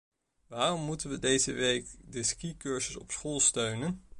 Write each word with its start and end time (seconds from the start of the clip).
Waarom 0.47 0.81
moeten 0.81 1.09
we 1.09 1.19
deze 1.19 1.51
week 1.51 1.87
de 2.01 2.23
skicursus 2.23 2.97
op 2.97 3.11
school 3.11 3.39
steunen? 3.39 4.03